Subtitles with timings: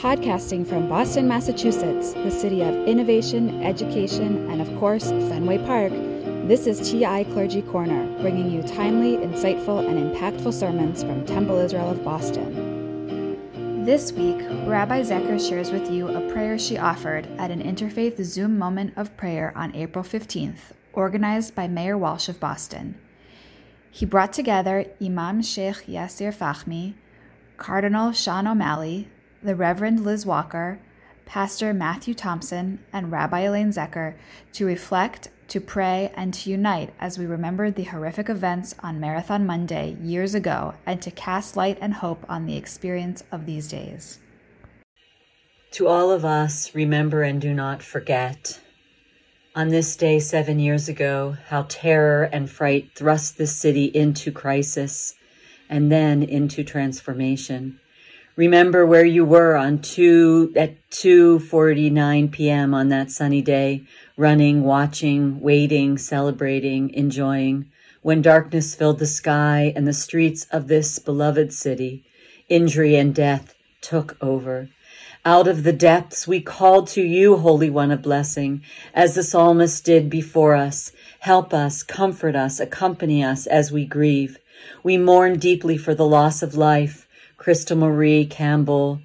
[0.00, 5.92] Podcasting from Boston, Massachusetts, the city of innovation, education, and of course, Fenway Park,
[6.48, 11.90] this is TI Clergy Corner, bringing you timely, insightful, and impactful sermons from Temple Israel
[11.90, 13.84] of Boston.
[13.84, 18.56] This week, Rabbi Zecher shares with you a prayer she offered at an interfaith Zoom
[18.56, 22.98] moment of prayer on April 15th, organized by Mayor Walsh of Boston.
[23.90, 26.94] He brought together Imam Sheikh Yasir Fahmy,
[27.58, 29.10] Cardinal Sean O'Malley,
[29.42, 30.78] the Reverend Liz Walker,
[31.24, 34.16] Pastor Matthew Thompson, and Rabbi Elaine Zecher
[34.52, 39.46] to reflect, to pray, and to unite as we remember the horrific events on Marathon
[39.46, 44.18] Monday years ago and to cast light and hope on the experience of these days.
[45.72, 48.60] To all of us, remember and do not forget.
[49.54, 55.14] On this day seven years ago, how terror and fright thrust this city into crisis
[55.68, 57.80] and then into transformation.
[58.40, 62.72] Remember where you were on two at 2:49 p.m.
[62.72, 63.82] on that sunny day,
[64.16, 67.66] running, watching, waiting, celebrating, enjoying,
[68.00, 72.02] when darkness filled the sky and the streets of this beloved city.
[72.48, 74.70] Injury and death took over.
[75.26, 78.62] Out of the depths we called to you, Holy One of Blessing,
[78.94, 80.92] as the psalmist did before us.
[81.18, 84.38] Help us, comfort us, accompany us as we grieve.
[84.82, 87.06] We mourn deeply for the loss of life
[87.40, 89.00] Krystle Marie Campbell,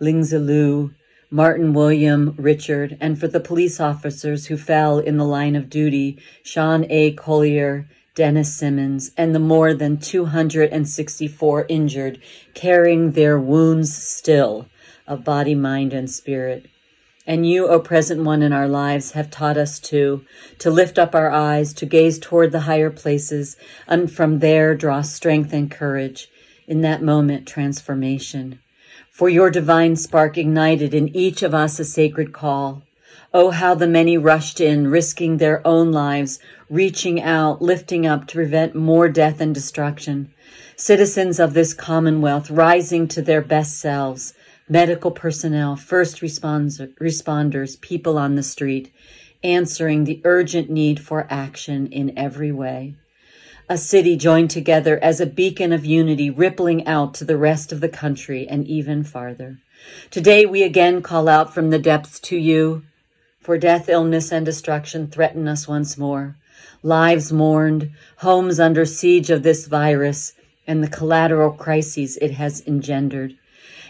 [0.00, 0.94] Lingzi Lu,
[1.32, 6.16] Martin William Richard, and for the police officers who fell in the line of duty,
[6.44, 7.12] Sean A.
[7.12, 12.20] Collier, Dennis Simmonds, and the more than 264 injured
[12.54, 14.68] carrying their wounds still
[15.08, 16.66] of body, mind, and spirit.
[17.26, 20.24] And you, O present one in our lives, have taught us to,
[20.58, 23.56] to lift up our eyes, to gaze toward the higher places,
[23.88, 26.28] and from there draw strength and courage,
[26.66, 28.58] in that moment transformation.
[29.10, 32.82] For your divine spark ignited in each of us a sacred call.
[33.34, 36.38] Oh, how the many rushed in, risking their own lives,
[36.70, 40.32] reaching out, lifting up to prevent more death and destruction.
[40.76, 44.34] Citizens of this commonwealth rising to their best selves,
[44.68, 48.92] medical personnel, first responders, people on the street,
[49.44, 52.94] answering the urgent need for action in every way
[53.68, 57.80] a city joined together as a beacon of unity rippling out to the rest of
[57.80, 59.58] the country and even farther.
[60.10, 62.82] Today we again call out from the depths to you,
[63.40, 66.36] for death, illness, and destruction threaten us once more.
[66.82, 70.32] Lives mourned, homes under siege of this virus,
[70.66, 73.36] and the collateral crises it has engendered.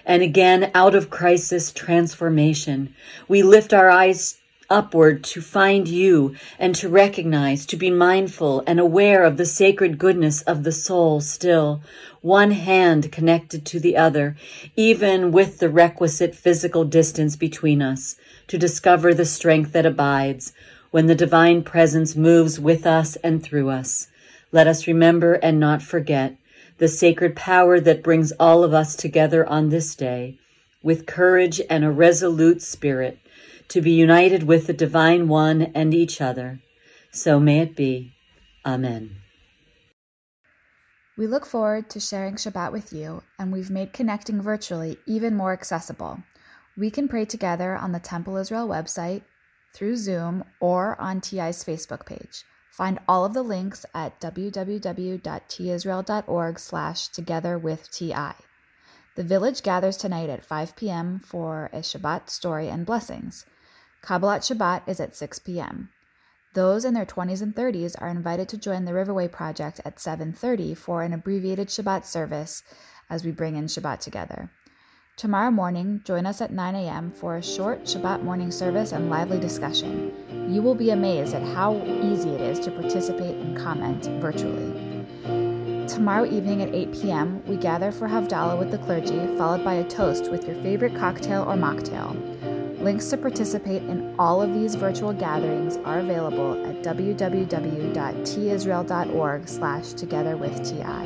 [0.04, 2.94] And again, out of crisis, transformation.
[3.28, 4.38] We lift our eyes
[4.72, 9.98] upward to find you and to recognize, to be mindful and aware of the sacred
[9.98, 11.82] goodness of the soul still,
[12.22, 14.34] one hand connected to the other,
[14.74, 18.16] even with the requisite physical distance between us,
[18.48, 20.52] to discover the strength that abides
[20.90, 24.08] when the divine presence moves with us and through us.
[24.50, 26.36] Let us remember and not forget
[26.78, 30.38] the sacred power that brings all of us together on this day
[30.82, 33.18] with courage and a resolute spirit
[33.72, 36.60] to be united with the Divine One and each other.
[37.10, 38.12] So may it be.
[38.66, 39.16] Amen.
[41.16, 45.52] We look forward to sharing Shabbat with you, and we've made connecting virtually even more
[45.52, 46.22] accessible.
[46.76, 49.22] We can pray together on the Temple Israel website,
[49.74, 52.44] through Zoom, or on TI's Facebook page.
[52.70, 58.32] Find all of the links at www.tisrael.org slash together with TI.
[59.14, 61.20] The village gathers tonight at 5 p.m.
[61.20, 63.44] for a Shabbat story and blessings.
[64.02, 65.90] Kabbalat Shabbat is at 6 p.m.
[66.54, 70.76] Those in their 20s and 30s are invited to join the Riverway Project at 7:30
[70.76, 72.64] for an abbreviated Shabbat service
[73.08, 74.50] as we bring in Shabbat together.
[75.16, 77.12] Tomorrow morning, join us at 9 a.m.
[77.12, 80.12] for a short Shabbat morning service and lively discussion.
[80.52, 85.06] You will be amazed at how easy it is to participate and comment virtually.
[85.86, 89.88] Tomorrow evening at 8 p.m., we gather for Havdalah with the clergy, followed by a
[89.88, 92.31] toast with your favorite cocktail or mocktail.
[92.82, 100.36] Links to participate in all of these virtual gatherings are available at www.tisrael.org slash together
[100.36, 101.04] with TI.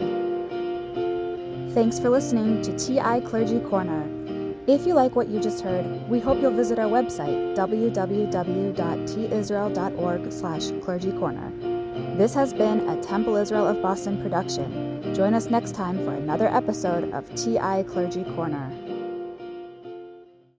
[1.74, 4.08] Thanks for listening to TI Clergy Corner.
[4.66, 10.70] If you like what you just heard, we hope you'll visit our website, www.tisrael.org slash
[10.82, 11.52] clergy corner.
[12.16, 15.14] This has been a Temple Israel of Boston production.
[15.14, 18.72] Join us next time for another episode of TI Clergy Corner.